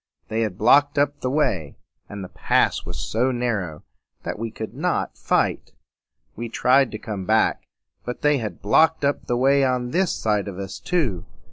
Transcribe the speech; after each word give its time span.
They 0.29 0.41
had 0.41 0.57
blocked 0.57 0.97
up 0.97 1.19
the 1.19 1.29
way; 1.29 1.75
and 2.09 2.23
the 2.23 2.27
pass 2.29 2.87
was 2.87 2.97
so 2.97 3.29
narrow 3.31 3.83
that 4.23 4.39
we 4.39 4.49
could 4.49 4.73
not 4.73 5.15
fight. 5.15 5.73
We 6.35 6.49
tried 6.49 6.89
to 6.93 6.97
come 6.97 7.25
back; 7.25 7.67
but 8.03 8.23
they 8.23 8.39
had 8.39 8.63
blocked 8.63 9.05
up 9.05 9.27
the 9.27 9.37
way 9.37 9.63
on 9.63 9.91
this 9.91 10.11
side 10.11 10.47
of 10.47 10.57
us 10.57 10.79
too. 10.79 11.27